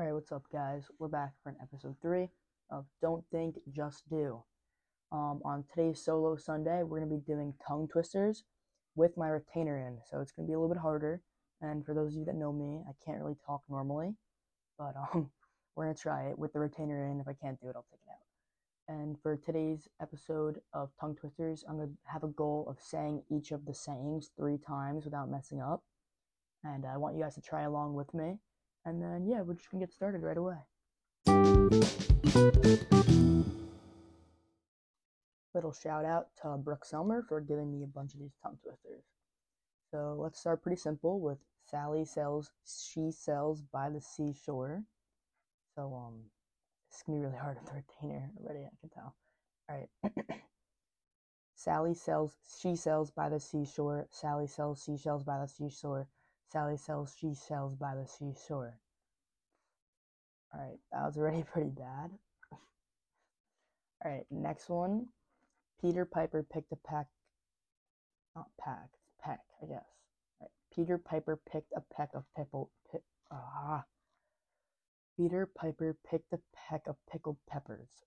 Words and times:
Alright, 0.00 0.14
what's 0.14 0.32
up, 0.32 0.44
guys? 0.50 0.84
We're 0.98 1.08
back 1.08 1.32
for 1.42 1.50
an 1.50 1.56
episode 1.60 1.94
3 2.00 2.30
of 2.70 2.86
Don't 3.02 3.22
Think, 3.30 3.56
Just 3.70 4.08
Do. 4.08 4.42
Um, 5.12 5.42
on 5.44 5.62
today's 5.68 6.02
solo 6.02 6.36
Sunday, 6.36 6.82
we're 6.82 7.00
going 7.00 7.10
to 7.10 7.16
be 7.16 7.22
doing 7.30 7.52
tongue 7.68 7.86
twisters 7.86 8.44
with 8.96 9.18
my 9.18 9.28
retainer 9.28 9.78
in, 9.78 9.98
so 10.10 10.22
it's 10.22 10.32
going 10.32 10.46
to 10.46 10.50
be 10.50 10.54
a 10.54 10.58
little 10.58 10.74
bit 10.74 10.80
harder. 10.80 11.20
And 11.60 11.84
for 11.84 11.92
those 11.92 12.14
of 12.14 12.20
you 12.20 12.24
that 12.24 12.34
know 12.34 12.50
me, 12.50 12.80
I 12.88 12.92
can't 13.04 13.20
really 13.20 13.36
talk 13.44 13.60
normally, 13.68 14.14
but 14.78 14.94
um, 15.14 15.30
we're 15.76 15.84
going 15.84 15.94
to 15.94 16.02
try 16.02 16.30
it 16.30 16.38
with 16.38 16.54
the 16.54 16.60
retainer 16.60 17.04
in. 17.04 17.20
If 17.20 17.28
I 17.28 17.34
can't 17.34 17.60
do 17.60 17.68
it, 17.68 17.76
I'll 17.76 17.84
take 17.90 18.00
it 18.02 18.10
out. 18.10 18.94
And 18.96 19.20
for 19.22 19.36
today's 19.36 19.86
episode 20.00 20.62
of 20.72 20.88
tongue 20.98 21.14
twisters, 21.14 21.62
I'm 21.68 21.76
going 21.76 21.88
to 21.88 22.10
have 22.10 22.24
a 22.24 22.28
goal 22.28 22.64
of 22.70 22.78
saying 22.80 23.24
each 23.30 23.52
of 23.52 23.66
the 23.66 23.74
sayings 23.74 24.30
three 24.34 24.56
times 24.66 25.04
without 25.04 25.30
messing 25.30 25.60
up. 25.60 25.82
And 26.64 26.86
I 26.86 26.96
want 26.96 27.16
you 27.16 27.22
guys 27.22 27.34
to 27.34 27.42
try 27.42 27.64
along 27.64 27.92
with 27.92 28.14
me. 28.14 28.38
And 28.84 29.02
then, 29.02 29.26
yeah, 29.26 29.42
we're 29.42 29.54
just 29.54 29.70
gonna 29.70 29.84
get 29.84 29.92
started 29.92 30.22
right 30.22 30.36
away. 30.36 30.56
Little 35.54 35.72
shout 35.72 36.04
out 36.04 36.28
to 36.42 36.56
Brooke 36.56 36.86
Selmer 36.86 37.26
for 37.26 37.40
giving 37.40 37.70
me 37.70 37.82
a 37.82 37.86
bunch 37.86 38.14
of 38.14 38.20
these 38.20 38.34
tongue 38.42 38.58
twisters. 38.62 39.04
So 39.90 40.16
let's 40.18 40.38
start 40.38 40.62
pretty 40.62 40.80
simple 40.80 41.20
with 41.20 41.38
Sally 41.66 42.04
sells, 42.04 42.50
she 42.64 43.10
sells 43.10 43.60
by 43.60 43.90
the 43.90 44.00
seashore. 44.00 44.84
So, 45.74 45.94
um, 45.94 46.14
it's 46.88 47.02
gonna 47.02 47.18
be 47.18 47.24
really 47.24 47.38
hard 47.38 47.58
with 47.58 47.66
the 47.66 47.74
retainer 47.74 48.30
already, 48.40 48.64
I 48.64 48.70
can 48.80 48.90
tell. 48.90 49.14
Alright. 49.70 49.90
Sally 51.54 51.94
sells, 51.94 52.36
she 52.60 52.74
sells 52.74 53.10
by 53.10 53.28
the 53.28 53.38
seashore. 53.38 54.08
Sally 54.10 54.46
sells 54.46 54.82
seashells 54.82 55.24
by 55.24 55.38
the 55.38 55.46
seashore. 55.46 56.08
Sally 56.52 56.76
sells 56.76 57.14
she 57.18 57.32
sells 57.34 57.76
by 57.76 57.94
the 57.94 58.06
seashore. 58.06 58.76
Alright, 60.52 60.80
that 60.92 61.04
was 61.04 61.16
already 61.16 61.42
pretty 61.52 61.70
bad. 61.70 62.10
Alright, 64.04 64.26
next 64.30 64.68
one. 64.68 65.06
Peter 65.80 66.04
Piper 66.04 66.42
picked 66.42 66.72
a 66.72 66.76
peck. 66.76 67.06
Not 68.34 68.48
pack, 68.60 68.88
peck, 69.22 69.40
I 69.62 69.66
guess. 69.66 69.86
Right. 70.40 70.50
Peter 70.74 70.98
Piper 70.98 71.40
picked 71.50 71.72
a 71.76 71.82
peck 71.94 72.10
of 72.14 72.24
pickle. 72.36 72.70
Pick, 72.90 73.02
ah. 73.30 73.84
Peter 75.16 75.46
Piper 75.46 75.96
picked 76.08 76.32
a 76.32 76.40
peck 76.54 76.82
of 76.86 76.96
pickled 77.10 77.36
peppers. 77.48 78.04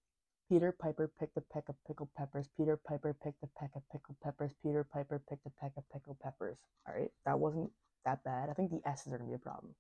Peter 0.50 0.72
Piper 0.72 1.12
picked 1.20 1.38
a 1.38 1.42
peck 1.42 1.70
of 1.70 1.76
pickled 1.88 2.10
peppers. 2.18 2.50
Peter 2.58 2.76
Piper 2.76 3.16
picked 3.24 3.42
a 3.44 3.48
peck 3.60 3.72
of 3.76 3.84
pickled 3.92 4.18
peppers. 4.22 4.52
Peter 4.62 4.84
Piper 4.84 5.22
picked 5.30 5.46
a 5.46 5.52
peck 5.62 5.72
of 5.78 5.84
pickled 5.92 6.20
peppers. 6.20 6.58
All 6.88 6.94
right, 6.94 7.12
that 7.26 7.40
wasn't 7.40 7.72
that 8.06 8.24
bad. 8.24 8.50
I 8.50 8.54
think 8.54 8.72
the 8.72 8.82
S's 8.88 9.14
are 9.14 9.18
going 9.18 9.30
to 9.30 9.38
be 9.38 9.42
a 9.42 9.50
problem. 9.50 9.74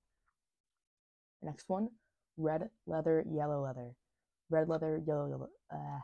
Next 1.41 1.67
one 1.67 1.89
red 2.37 2.69
leather, 2.87 3.23
yellow 3.29 3.63
leather. 3.63 3.93
Red 4.49 4.69
leather, 4.69 5.01
yellow, 5.05 5.27
yellow. 5.27 5.49
Uh, 5.71 5.99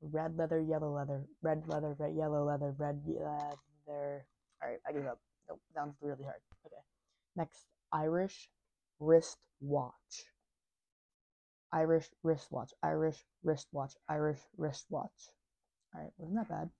red 0.00 0.36
leather, 0.36 0.60
yellow 0.60 0.94
leather. 0.94 1.22
Red 1.42 1.62
leather, 1.66 1.96
red, 1.98 2.14
yellow 2.16 2.44
leather. 2.44 2.74
Red 2.78 3.00
leather. 3.06 4.26
All 4.62 4.68
right, 4.68 4.78
I 4.86 4.92
give 4.92 5.06
up. 5.06 5.18
That 5.48 5.56
sounds 5.74 5.94
really 6.00 6.24
hard. 6.24 6.40
Okay. 6.66 6.76
Next, 7.36 7.66
Irish 7.92 8.48
wrist 9.00 9.38
watch. 9.60 10.24
Irish 11.72 12.08
wristwatch. 12.22 12.72
Irish 12.82 13.24
wristwatch. 13.42 13.94
Irish 14.08 14.40
wristwatch. 14.58 15.30
All 15.94 16.02
right, 16.02 16.12
wasn't 16.18 16.38
that 16.38 16.48
bad? 16.48 16.70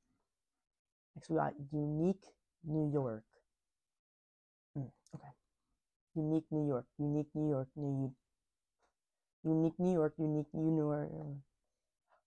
Next, 1.17 1.31
we 1.31 1.37
got 1.37 1.55
unique 1.73 2.25
New 2.65 2.91
York. 2.93 3.25
Mm, 4.77 4.91
okay. 5.15 5.33
Unique 6.15 6.47
New 6.51 6.67
York, 6.67 6.87
unique 6.99 7.29
New 7.35 7.49
York, 7.49 7.69
New 7.77 8.15
Unique 9.45 9.79
New 9.79 9.93
York, 9.93 10.15
unique 10.19 10.47
New 10.55 10.77
York. 10.77 11.11
One 11.11 11.43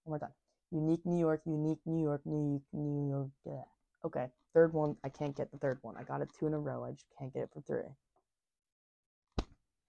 more 0.05 0.19
time. 0.19 0.33
Unique 0.71 1.05
New 1.05 1.19
York, 1.19 1.41
unique 1.45 1.79
New 1.85 2.03
York, 2.03 2.21
unique 2.25 2.63
New 2.73 3.09
York. 3.09 3.29
Yeah. 3.45 3.63
Okay. 4.03 4.27
Third 4.53 4.73
one, 4.73 4.97
I 5.03 5.09
can't 5.09 5.35
get 5.35 5.51
the 5.51 5.57
third 5.57 5.79
one. 5.81 5.95
I 5.97 6.03
got 6.03 6.21
it 6.21 6.29
two 6.37 6.47
in 6.47 6.53
a 6.53 6.59
row. 6.59 6.83
I 6.83 6.91
just 6.91 7.05
can't 7.17 7.33
get 7.33 7.43
it 7.43 7.49
for 7.53 7.61
three. 7.61 7.89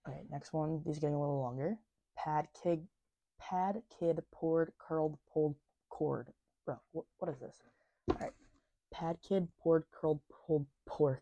Okay, 0.07 0.21
next 0.31 0.53
one. 0.53 0.81
These 0.85 0.97
are 0.97 1.01
getting 1.01 1.15
a 1.15 1.19
little 1.19 1.41
longer. 1.41 1.77
Pad 2.17 2.47
kid, 2.63 2.87
pad 3.39 3.81
kid 3.99 4.19
poured 4.33 4.71
curled 4.77 5.17
pulled 5.31 5.55
cord. 5.89 6.27
Bro, 6.65 6.77
what, 6.91 7.05
what 7.17 7.29
is 7.31 7.39
this? 7.39 7.55
All 8.11 8.17
right. 8.19 8.31
Pad 8.93 9.17
kid 9.27 9.47
poured 9.61 9.83
curled 9.91 10.19
pulled 10.45 10.65
poured 10.85 11.19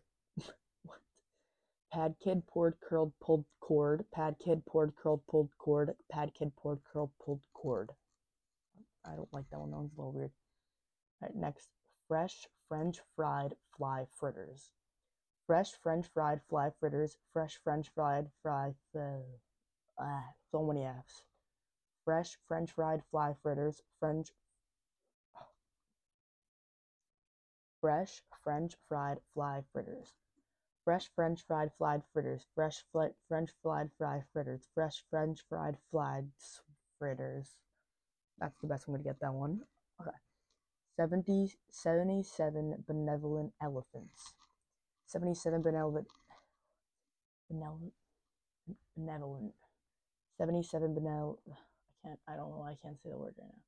Pad 1.96 2.14
kid 2.20 2.46
poured 2.46 2.78
curled 2.78 3.18
pulled 3.20 3.46
cord. 3.58 4.04
Pad 4.12 4.36
kid 4.38 4.66
poured 4.66 4.94
curled 4.96 5.26
pulled 5.26 5.48
cord. 5.56 5.96
Pad 6.10 6.34
kid 6.34 6.54
poured 6.54 6.84
curled 6.84 7.10
pulled 7.18 7.40
cord. 7.54 7.90
I 9.06 9.16
don't 9.16 9.32
like 9.32 9.48
that 9.48 9.60
one. 9.60 9.70
That 9.70 9.78
one's 9.78 9.94
a 9.94 9.96
little 9.96 10.12
weird. 10.12 10.30
All 11.22 11.28
right, 11.28 11.34
next. 11.34 11.70
Fresh 12.06 12.48
French 12.68 13.00
fried 13.14 13.56
fly 13.78 14.06
fritters. 14.20 14.72
Fresh 15.46 15.72
French 15.82 16.06
fried 16.08 16.42
fly 16.50 16.70
fritters. 16.78 17.16
Fresh 17.32 17.60
French 17.64 17.88
fried 17.94 18.28
fry. 18.42 18.74
Uh, 18.94 19.22
ah, 19.98 20.34
so 20.52 20.62
many 20.62 20.84
F's. 20.84 21.24
Fresh 22.04 22.36
French 22.46 22.72
fried 22.72 23.02
fly 23.10 23.34
fritters. 23.42 23.80
French. 24.00 24.28
Fresh 27.80 28.22
French 28.44 28.76
fried 28.86 29.18
fly 29.32 29.62
fritters. 29.72 30.12
Fresh 30.86 31.10
French 31.16 31.44
fried 31.48 31.72
fried 31.76 32.02
fritters. 32.12 32.46
Fresh 32.54 32.84
fl- 32.92 33.16
French 33.26 33.50
fried 33.60 33.90
fried 33.98 34.22
fritters. 34.32 34.68
Fresh 34.72 35.02
French 35.10 35.40
fried 35.48 35.76
fried 35.90 36.28
fritters. 37.00 37.56
That's 38.38 38.56
the 38.60 38.68
best 38.68 38.86
way 38.86 38.98
to 38.98 39.02
get 39.02 39.18
that 39.20 39.34
one. 39.34 39.62
Okay. 40.00 40.16
70, 40.96 41.52
77 41.70 42.84
benevolent 42.86 43.52
elephants. 43.60 44.34
77 45.06 45.60
benevolent. 45.60 46.06
Benevolent. 47.50 47.92
Benevolent. 48.96 49.54
77 50.38 50.94
benevolent. 50.94 51.40
I 51.48 52.08
can't, 52.08 52.20
I 52.28 52.36
don't 52.36 52.50
know, 52.50 52.62
I 52.62 52.76
can't 52.80 52.96
say 53.02 53.10
the 53.10 53.18
word 53.18 53.34
right 53.40 53.48
now. 53.48 53.62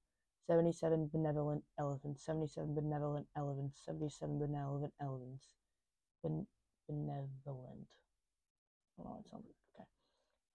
77 0.47 1.11
benevolent 1.13 1.65
elephants. 1.81 2.25
77 2.25 2.77
benevolent 2.77 3.27
elephants. 3.37 3.83
77 3.85 4.39
benevolent 4.39 4.93
elephants. 5.03 5.47
Ben- 6.23 6.47
benevolent. 6.89 7.87
Oh, 8.99 9.19
it 9.21 9.29
sounds 9.31 9.47
okay. 9.75 9.87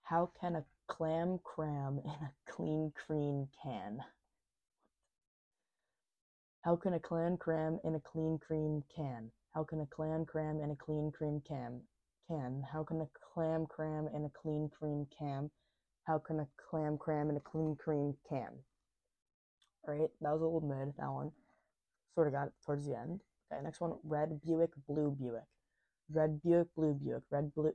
How 0.03 0.31
can 0.39 0.55
a 0.55 0.65
clam 0.87 1.39
cram 1.43 1.99
in 2.03 2.11
a 2.11 2.31
clean 2.49 2.91
cream 2.95 3.47
can? 3.61 3.99
How 6.61 6.75
can 6.75 6.93
a 6.93 6.99
clam 6.99 7.37
cram 7.37 7.79
in 7.83 7.95
a 7.95 7.99
clean 7.99 8.39
cream 8.45 8.83
can? 8.95 9.31
How 9.53 9.63
can 9.63 9.81
a 9.81 9.85
clam 9.85 10.25
cram 10.25 10.59
in 10.61 10.71
a 10.71 10.75
clean 10.75 11.11
cream 11.11 11.41
can? 11.47 11.81
Can. 12.29 12.63
How 12.71 12.83
can 12.83 13.01
a 13.01 13.07
clam 13.33 13.65
cram 13.65 14.07
in 14.15 14.25
a 14.25 14.29
clean 14.29 14.69
cream 14.77 15.05
can? 15.17 15.49
How 16.05 16.19
can 16.19 16.39
a 16.39 16.47
clam 16.69 16.97
cram 16.97 17.29
in 17.29 17.37
a 17.37 17.41
clean 17.41 17.75
cream 17.75 18.15
can? 18.29 18.49
Alright, 19.87 20.09
that 20.21 20.31
was 20.31 20.41
a 20.41 20.45
little 20.45 20.61
mid, 20.61 20.93
that 20.97 21.11
one. 21.11 21.31
Sort 22.15 22.27
of 22.27 22.33
got 22.33 22.47
it 22.47 22.53
towards 22.65 22.85
the 22.85 22.95
end. 22.97 23.19
Okay, 23.51 23.61
next 23.61 23.81
one, 23.81 23.93
red 24.03 24.41
Buick, 24.41 24.71
blue 24.87 25.15
Buick. 25.19 25.43
Red 26.11 26.41
Buick, 26.43 26.67
Blue 26.75 26.93
Buick, 26.93 27.23
Red 27.29 27.53
Blue, 27.53 27.73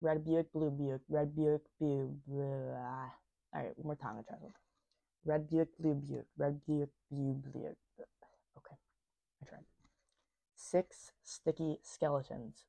Red 0.00 0.24
Buick, 0.24 0.52
Blue 0.52 0.70
Buick, 0.70 1.00
Red 1.08 1.34
Buick, 1.34 1.62
Blue. 1.80 2.16
All 2.30 3.10
right, 3.54 3.72
one 3.76 3.84
more 3.84 3.96
time. 3.96 4.16
I 4.18 4.22
try. 4.22 4.38
Red 5.24 5.48
Buick, 5.50 5.68
Blue 5.78 5.94
Buick, 5.94 6.26
Red 6.36 6.60
Buick, 6.66 6.90
Blue 7.10 7.34
Buick. 7.52 7.76
Okay, 8.56 8.76
I 9.42 9.46
tried. 9.48 9.64
Six 10.54 11.12
sticky 11.22 11.78
skeletons. 11.82 12.66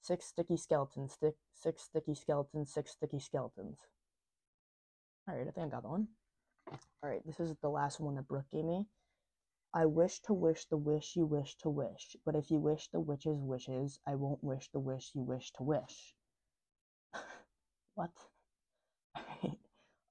Six 0.00 0.26
sticky 0.26 0.56
skeletons. 0.56 1.12
Stick. 1.12 1.34
Six 1.54 1.82
sticky 1.82 2.14
skeletons. 2.14 2.72
Six 2.72 2.90
sticky 2.92 3.18
skeletons. 3.20 3.78
All 5.28 5.36
right, 5.36 5.46
I 5.46 5.50
think 5.50 5.66
I 5.66 5.70
got 5.70 5.82
that 5.82 5.88
one. 5.88 6.08
All 7.02 7.10
right, 7.10 7.24
this 7.24 7.38
is 7.38 7.54
the 7.62 7.68
last 7.68 8.00
one 8.00 8.16
that 8.16 8.26
Brooke 8.26 8.50
gave 8.52 8.64
me. 8.64 8.86
I 9.74 9.86
wish 9.86 10.20
to 10.22 10.34
wish 10.34 10.66
the 10.66 10.76
wish 10.76 11.16
you 11.16 11.26
wish 11.26 11.56
to 11.58 11.70
wish, 11.70 12.16
but 12.24 12.34
if 12.36 12.50
you 12.50 12.58
wish 12.58 12.88
the 12.90 13.00
witch's 13.00 13.40
wishes, 13.40 14.00
I 14.06 14.16
won't 14.16 14.42
wish 14.44 14.68
the 14.72 14.80
wish 14.80 15.12
you 15.14 15.22
wish 15.22 15.52
to 15.52 15.62
wish. 15.62 16.14
what? 17.94 18.10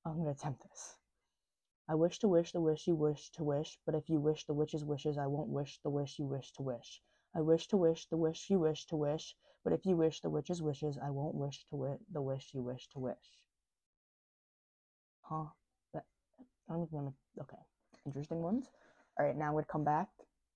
I'm 0.05 0.17
gonna 0.17 0.31
attempt 0.31 0.63
this. 0.63 0.95
I 1.87 1.95
wish 1.95 2.19
to 2.19 2.29
wish 2.29 2.53
the 2.53 2.61
wish 2.61 2.87
you 2.87 2.95
wish 2.95 3.31
to 3.31 3.43
wish, 3.43 3.79
but 3.85 3.95
if 3.95 4.09
you 4.09 4.19
wish 4.19 4.45
the 4.45 4.53
witch's 4.53 4.85
wishes, 4.85 5.17
I 5.17 5.27
won't 5.27 5.49
wish 5.49 5.79
the 5.83 5.89
wish 5.91 6.19
you 6.19 6.25
wish 6.25 6.51
to 6.53 6.63
wish. 6.63 7.01
I 7.35 7.41
wish 7.41 7.67
to 7.69 7.77
wish 7.77 8.07
the 8.07 8.17
wish 8.17 8.49
you 8.49 8.59
wish 8.59 8.85
to 8.87 8.95
wish, 8.95 9.35
but 9.63 9.73
if 9.73 9.85
you 9.85 9.97
wish 9.97 10.21
the 10.21 10.29
witch's 10.29 10.61
wishes, 10.61 10.97
I 10.97 11.11
won't 11.11 11.35
wish 11.35 11.65
to 11.65 11.71
wi- 11.77 11.99
the 12.11 12.21
wish 12.21 12.53
you 12.53 12.63
wish 12.63 12.87
to 12.89 12.99
wish. 12.99 13.39
Huh? 15.21 15.45
That, 15.93 16.05
I'm 16.69 16.87
gonna, 16.87 17.13
okay. 17.41 17.59
Interesting 18.05 18.41
ones. 18.41 18.67
Alright, 19.21 19.37
now 19.37 19.45
I'm 19.45 19.51
going 19.51 19.63
to 19.65 19.71
come 19.71 19.83
back 19.83 20.07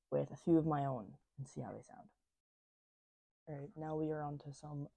with 0.09 0.31
a 0.31 0.37
few 0.37 0.57
of 0.57 0.65
my 0.65 0.85
own 0.85 1.05
and 1.37 1.47
see 1.47 1.61
how 1.61 1.69
they 1.69 1.83
sound. 1.83 2.09
Alright, 3.47 3.69
now 3.77 3.95
we 3.95 4.09
are 4.09 4.23
on 4.23 4.39
to 4.39 4.51
some 4.51 4.87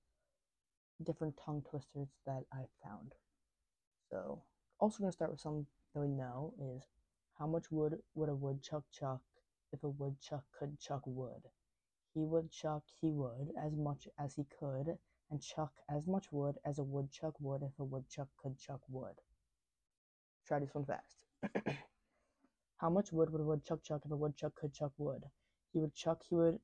different 1.05 1.35
tongue 1.45 1.63
twisters 1.69 2.09
that 2.25 2.45
I 2.51 2.65
found. 2.83 3.13
So, 4.11 4.41
also 4.81 5.01
going 5.01 5.11
to 5.11 5.13
start 5.13 5.33
with 5.33 5.41
something 5.41 5.67
that 5.93 6.01
we 6.01 6.09
know 6.09 6.55
is 6.59 6.85
how 7.39 7.47
much 7.47 7.71
wood 7.71 7.99
would 8.15 8.31
a 8.31 8.35
woodchuck 8.35 8.85
chuck 8.91 9.21
if 9.71 9.85
a 9.85 9.91
woodchuck 9.91 10.45
could 10.59 10.81
chuck 10.81 11.03
wood? 11.05 11.43
He 12.15 12.25
would 12.25 12.51
chuck, 12.51 12.85
he 13.03 13.11
would, 13.11 13.51
as 13.63 13.77
much 13.77 14.09
as 14.19 14.35
he 14.35 14.47
could, 14.59 14.97
and 15.31 15.43
chuck 15.43 15.73
as 15.91 16.07
much 16.07 16.33
wood 16.33 16.57
as 16.65 16.79
a 16.79 16.85
woodchuck 16.85 17.35
would 17.39 17.63
if 17.63 17.79
a 17.79 17.85
woodchuck 17.85 18.29
could 18.43 18.57
chuck 18.57 18.81
wood. 18.89 19.21
Try 20.47 20.59
this 20.61 20.73
one 20.73 20.87
fast. 20.87 21.77
how 22.79 22.91
much 22.91 23.13
wood 23.13 23.31
would 23.31 23.41
a 23.41 23.45
woodchuck 23.45 23.83
chuck 23.83 24.03
if 24.05 24.11
a 24.11 24.17
woodchuck 24.17 24.55
could 24.55 24.73
chuck 24.73 24.93
wood? 24.99 25.25
He 25.73 25.81
would 25.81 25.95
chuck, 25.95 26.23
he 26.29 26.35
would, 26.35 26.59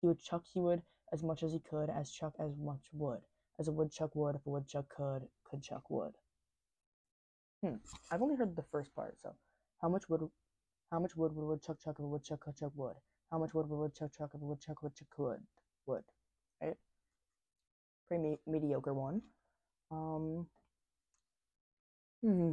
he 0.00 0.06
would 0.06 0.20
chuck, 0.20 0.44
he 0.52 0.60
would, 0.60 0.82
as 1.12 1.22
much 1.22 1.42
as 1.42 1.52
he 1.52 1.60
could, 1.60 1.90
as 1.90 2.10
chuck 2.10 2.34
as 2.38 2.56
much 2.56 2.88
wood, 2.92 3.20
as 3.58 3.68
a 3.68 3.72
woodchuck 3.72 4.14
would 4.14 4.36
if 4.36 4.46
a 4.46 4.50
woodchuck 4.50 4.88
could, 4.88 5.22
could 5.44 5.62
chuck 5.62 5.90
wood. 5.90 6.12
Hmm. 7.62 7.76
I've 8.10 8.22
only 8.22 8.36
heard 8.36 8.56
the 8.56 8.62
first 8.72 8.94
part, 8.94 9.20
so 9.20 9.34
how 9.82 9.88
much 9.88 10.08
wood 10.08 10.22
how 10.90 10.98
much 10.98 11.14
wood 11.16 11.34
would 11.34 11.42
a 11.42 11.46
woodchuck 11.46 11.78
chuck 11.78 11.96
if 11.98 12.04
a 12.04 12.08
woodchuck 12.08 12.40
could 12.40 12.56
chuck 12.56 12.72
wood? 12.74 12.96
How 13.30 13.38
much 13.38 13.54
wood 13.54 13.68
would 13.68 13.76
a 13.76 13.80
woodchuck 13.80 14.12
chuck 14.12 14.30
if 14.34 14.40
a 14.40 14.44
woodchuck 14.44 14.82
woodchuck 14.82 15.08
could 15.10 15.40
wood? 15.86 16.02
Right? 16.62 16.76
Pretty 18.08 18.22
me- 18.22 18.38
mediocre 18.46 18.94
one. 18.94 19.22
Um 19.90 20.46
Hmm. 22.22 22.52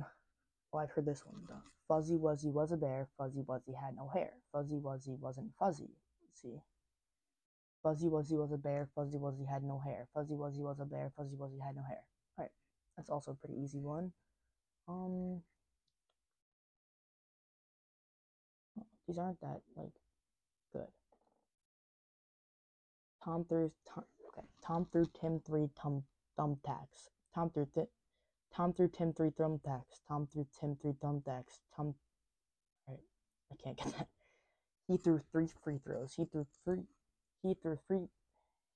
Oh, 0.78 0.80
I've 0.80 0.92
heard 0.92 1.06
this 1.06 1.26
one. 1.26 1.42
The 1.48 1.56
fuzzy 1.88 2.18
Wuzzy 2.18 2.52
was 2.52 2.72
a 2.72 2.78
bear, 2.78 3.08
Fuzzy 3.18 3.42
Wuzzy 3.42 3.74
had 3.74 3.96
no 3.96 4.08
hair. 4.14 4.34
Fuzzy 4.52 4.76
Wuzzy 4.76 5.18
wasn't 5.18 5.52
fuzzy. 5.58 5.90
See. 6.34 6.62
Fuzzy 7.82 8.08
Wuzzy 8.08 8.34
was 8.34 8.52
a 8.52 8.58
bear, 8.58 8.88
Fuzzy 8.94 9.18
Wuzzy 9.18 9.48
had 9.48 9.64
no 9.64 9.80
hair. 9.80 10.08
Fuzzy 10.14 10.36
Wuzzy 10.36 10.60
was 10.60 10.80
a 10.80 10.86
bear, 10.86 11.12
Fuzzy 11.18 11.36
Wuzzy 11.36 11.60
had 11.66 11.76
no 11.76 11.82
hair. 11.82 12.04
Alright. 12.38 12.52
That's 12.96 13.10
also 13.10 13.32
a 13.32 13.36
pretty 13.36 13.60
easy 13.60 13.80
one. 13.80 14.12
Um, 14.88 15.42
these 19.08 19.18
aren't 19.18 19.42
that 19.42 19.62
like 19.76 19.94
good. 20.74 20.88
Tom 23.24 23.46
threw 23.50 23.72
Tom, 23.92 24.04
okay. 24.28 24.48
Tom 24.64 24.86
threw 24.92 25.08
Tim 25.20 25.42
three 25.46 25.70
thumb 25.82 26.04
thumbtacks. 26.38 27.10
Tom 27.34 27.50
threw 27.50 27.68
th- 27.74 27.88
Tom 28.56 28.74
threw 28.74 28.88
Tim 28.88 29.14
three 29.14 29.30
thumbtacks. 29.30 30.02
Tom 30.08 30.28
threw 30.32 30.46
Tim 30.60 30.76
three 30.82 30.94
thumbtacks. 30.94 31.60
Tom, 31.76 31.94
right? 32.88 33.00
I 33.52 33.56
can't 33.64 33.78
get 33.78 33.94
that. 33.98 34.08
He 34.88 34.98
threw 34.98 35.20
three 35.32 35.50
free 35.64 35.80
throws. 35.84 36.14
He 36.16 36.26
threw 36.26 36.46
three. 36.64 36.84
He 37.44 37.54
threw 37.62 37.78
three. 37.88 38.08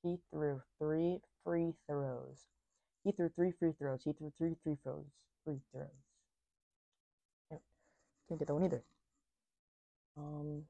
He 0.03 0.17
threw 0.31 0.61
three 0.77 1.19
free 1.43 1.73
throws. 1.87 2.47
He 3.03 3.11
threw 3.11 3.29
three 3.29 3.51
free 3.51 3.71
throws. 3.79 4.03
He 4.03 4.13
threw 4.13 4.31
three 4.37 4.55
free 4.63 4.77
throws. 4.83 5.05
Free 5.45 5.59
throws. 5.71 5.87
Can't 8.31 8.39
get 8.39 8.47
that 8.47 8.53
one 8.53 8.63
either. 8.63 8.81
Um. 10.17 10.63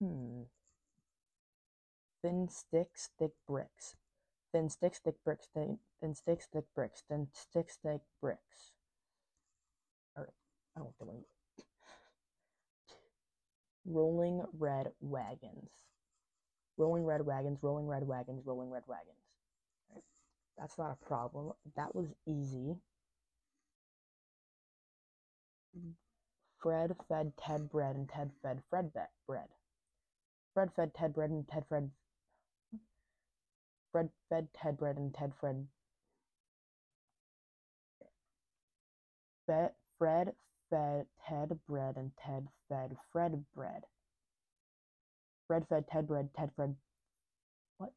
Hmm. 0.00 0.42
Thin 2.24 2.48
sticks, 2.48 3.10
thick 3.18 3.32
bricks. 3.46 3.96
Thin 4.50 4.70
sticks, 4.70 4.98
thick 4.98 5.16
bricks. 5.22 5.46
Thin, 5.52 5.78
thin 6.00 6.14
sticks, 6.14 6.46
thick 6.50 6.64
bricks. 6.74 7.02
Thin 7.06 7.28
sticks, 7.34 7.76
thick 7.82 8.00
bricks. 8.18 8.72
Alright. 10.16 10.32
I 10.74 10.80
don't. 10.80 11.24
Rolling 13.84 14.42
red 14.58 14.86
wagons. 15.02 15.68
Rolling 16.78 17.04
red 17.04 17.26
wagons, 17.26 17.58
rolling 17.60 17.86
red 17.86 18.08
wagons, 18.08 18.46
rolling 18.46 18.70
red 18.70 18.84
wagons. 18.86 19.18
That's 20.56 20.78
not 20.78 20.96
a 20.98 21.06
problem. 21.06 21.52
That 21.76 21.94
was 21.94 22.06
easy. 22.26 22.76
Fred 26.58 26.96
fed 27.06 27.32
Ted 27.36 27.68
bread 27.68 27.96
and 27.96 28.08
Ted 28.08 28.30
fed 28.42 28.62
Fred 28.70 28.92
bread. 29.26 29.48
Fred 30.54 30.70
fed 30.74 30.94
Ted 30.94 31.12
bread 31.12 31.28
and 31.28 31.46
Ted 31.46 31.66
fed 31.68 31.90
Fred 33.94 34.10
fed 34.28 34.48
Ted 34.52 34.76
bread 34.76 34.96
and 34.96 35.14
Ted 35.14 35.32
fed 35.40 35.68
Fed 39.46 39.70
Fred 40.00 40.34
fed 40.68 41.06
Ted 41.24 41.60
bread 41.68 41.96
and 41.96 42.10
Ted 42.16 42.48
fed 42.68 42.96
Fred 43.12 43.44
bread. 43.54 43.84
Fred 45.46 45.68
fed 45.68 45.86
Ted 45.86 46.08
bread, 46.08 46.28
Ted 46.36 46.50
fed 46.56 46.74
what? 47.78 47.92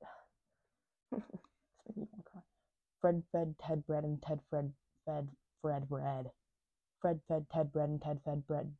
Fred 3.01 3.23
fed 3.31 3.55
Ted 3.59 3.83
bread 3.87 4.03
and 4.03 4.21
Ted 4.21 4.39
Fred 4.51 4.71
fed 5.07 5.27
Fred 5.63 5.89
bread. 5.89 6.29
Fred 7.01 7.19
fed 7.27 7.47
Ted 7.49 7.73
bread 7.73 7.89
and 7.89 7.99
Ted 7.99 8.19
fed 8.23 8.45
bread. 8.45 8.71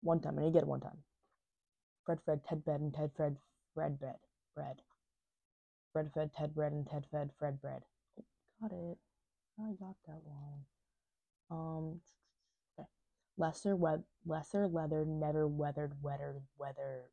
One 0.00 0.20
time, 0.20 0.38
and 0.38 0.46
you 0.46 0.52
get 0.54 0.62
it 0.62 0.68
one 0.68 0.80
time. 0.80 1.04
Fred 2.06 2.20
fed 2.24 2.40
Ted 2.48 2.64
bread 2.64 2.80
and 2.80 2.94
Ted 2.94 3.10
fed 3.18 3.36
Fred 3.74 4.00
bread. 4.00 4.16
Bread. 4.54 4.80
Fred 5.96 6.12
fed 6.12 6.30
Ted 6.34 6.54
bread 6.54 6.72
and 6.72 6.86
Ted 6.86 7.06
fed 7.10 7.30
Fred 7.38 7.58
bread. 7.58 7.80
Got 8.60 8.70
it. 8.70 8.98
I 9.58 9.72
got 9.80 9.96
that 10.06 10.20
one. 10.24 10.60
Um. 11.50 12.00
Okay. 12.78 12.86
Lesser 13.38 13.74
we- 13.74 14.04
lesser 14.26 14.68
leather 14.68 15.06
never 15.06 15.48
weathered 15.48 15.94
weather 16.02 16.42
weather 16.58 17.04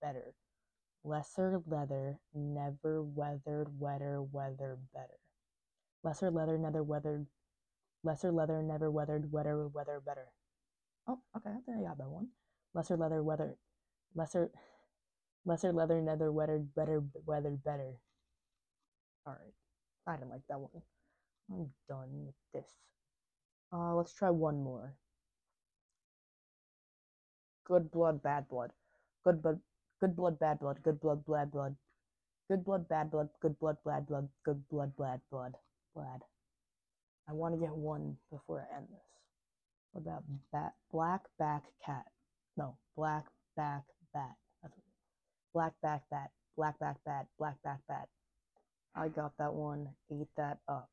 better. 0.00 0.32
Lesser 1.04 1.60
leather 1.66 2.18
never 2.32 3.02
weathered 3.02 3.78
weather 3.78 4.22
weather 4.22 4.78
better. 4.94 5.18
Lesser 6.02 6.30
leather 6.30 6.56
never 6.56 6.82
weathered 6.82 7.26
lesser 8.02 8.32
leather 8.32 8.62
never 8.62 8.90
weathered 8.90 9.30
weather 9.30 9.68
weather 9.68 10.00
better. 10.00 10.28
Oh, 11.06 11.20
okay, 11.36 11.50
I 11.50 11.60
think 11.66 11.80
I 11.80 11.82
got 11.86 11.98
that 11.98 12.08
one. 12.08 12.28
Lesser 12.72 12.96
leather 12.96 13.22
weather 13.22 13.58
lesser 14.14 14.50
lesser 15.44 15.70
leather 15.70 16.00
never 16.00 16.32
weathered 16.32 16.74
better 16.74 17.04
weathered 17.26 17.62
better. 17.62 17.98
Alright. 19.26 19.54
I 20.06 20.16
didn't 20.16 20.30
like 20.30 20.46
that 20.48 20.60
one. 20.60 20.82
I'm 21.50 21.70
done 21.88 22.26
with 22.26 22.34
this. 22.54 22.70
Uh 23.72 23.94
let's 23.94 24.14
try 24.14 24.30
one 24.30 24.62
more. 24.62 24.94
Good 27.64 27.90
blood, 27.90 28.22
bad 28.22 28.48
blood. 28.48 28.70
Good 29.24 29.42
blood 29.42 29.60
Good 30.00 30.14
blood, 30.14 30.38
bad 30.38 30.58
blood. 30.58 30.82
Good 30.82 31.00
blood, 31.00 31.24
bad 31.26 31.50
blood. 31.50 31.74
Good 32.48 32.64
blood, 32.64 32.86
bad 32.88 33.10
blood. 33.10 33.28
Good 33.40 33.58
blood, 33.58 33.78
bad 33.84 34.06
blood. 34.06 34.28
Good 34.44 34.68
blood, 34.68 34.92
bad 34.98 35.20
blood. 35.30 35.54
Blood. 35.94 36.20
I 37.28 37.32
want 37.32 37.54
to 37.54 37.60
get 37.60 37.74
one 37.74 38.16
before 38.30 38.68
I 38.70 38.76
end 38.76 38.86
this. 38.90 39.00
What 39.92 40.02
about 40.02 40.24
bat? 40.52 40.74
Black 40.92 41.22
back 41.38 41.62
cat. 41.84 42.04
No, 42.58 42.76
black 42.94 43.24
back 43.56 43.84
bat. 44.12 44.36
Black 45.54 45.72
back 45.82 46.02
bat. 46.10 46.30
Black 46.56 46.78
back 46.78 46.98
bat. 47.06 47.26
Black 47.38 47.56
back 47.64 47.80
bat. 47.88 48.08
I 48.96 49.08
got 49.08 49.32
that 49.38 49.52
one. 49.52 49.88
Ate 50.10 50.28
that 50.36 50.58
up. 50.68 50.88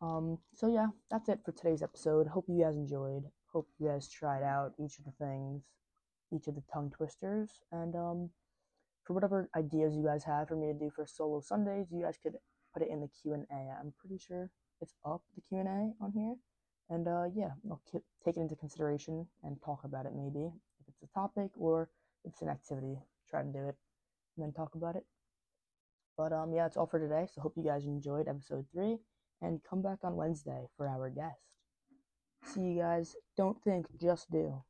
Um. 0.00 0.38
So 0.52 0.66
yeah, 0.66 0.88
that's 1.10 1.28
it 1.28 1.40
for 1.44 1.52
today's 1.52 1.82
episode. 1.82 2.26
Hope 2.26 2.46
you 2.48 2.62
guys 2.62 2.76
enjoyed. 2.76 3.22
Hope 3.52 3.68
you 3.78 3.88
guys 3.88 4.08
tried 4.08 4.42
out 4.42 4.72
each 4.78 4.98
of 4.98 5.04
the 5.04 5.12
things 5.24 5.62
each 6.32 6.48
of 6.48 6.54
the 6.54 6.62
tongue 6.72 6.90
twisters. 6.90 7.60
And 7.70 7.94
um, 7.94 8.30
for 9.04 9.12
whatever 9.12 9.48
ideas 9.56 9.94
you 9.94 10.04
guys 10.04 10.24
have 10.24 10.48
for 10.48 10.56
me 10.56 10.68
to 10.68 10.78
do 10.78 10.90
for 10.90 11.06
solo 11.06 11.40
Sundays, 11.40 11.86
you 11.90 12.02
guys 12.02 12.18
could 12.22 12.34
put 12.72 12.82
it 12.82 12.88
in 12.90 13.00
the 13.00 13.08
Q 13.08 13.34
and 13.34 13.46
A. 13.52 13.78
I'm 13.78 13.92
pretty 13.98 14.18
sure 14.18 14.50
it's 14.80 14.94
up 15.04 15.22
the 15.34 15.42
Q 15.42 15.58
and 15.58 15.68
A 15.68 15.92
on 16.02 16.12
here. 16.12 16.34
And 16.90 17.06
uh, 17.06 17.24
yeah, 17.34 17.50
I'll 17.70 17.82
take 17.92 18.36
it 18.36 18.40
into 18.40 18.56
consideration 18.56 19.26
and 19.44 19.56
talk 19.64 19.84
about 19.84 20.06
it 20.06 20.12
maybe 20.14 20.50
if 20.80 20.88
it's 20.88 21.02
a 21.02 21.14
topic 21.14 21.50
or 21.56 21.88
it's 22.24 22.42
an 22.42 22.48
activity. 22.48 22.98
Try 23.28 23.40
and 23.40 23.52
do 23.52 23.68
it 23.68 23.76
and 24.36 24.44
then 24.44 24.52
talk 24.52 24.74
about 24.74 24.96
it. 24.96 25.04
But 26.16 26.32
um, 26.32 26.52
yeah, 26.52 26.64
that's 26.64 26.76
all 26.76 26.86
for 26.86 26.98
today. 26.98 27.26
So 27.32 27.40
hope 27.40 27.54
you 27.56 27.64
guys 27.64 27.84
enjoyed 27.86 28.28
episode 28.28 28.66
three, 28.72 28.98
and 29.40 29.60
come 29.68 29.82
back 29.82 29.98
on 30.02 30.16
Wednesday 30.16 30.66
for 30.76 30.86
our 30.88 31.10
guest. 31.10 31.40
See 32.44 32.60
you 32.60 32.80
guys. 32.80 33.16
Don't 33.36 33.62
think, 33.62 33.86
just 33.98 34.30
do. 34.30 34.62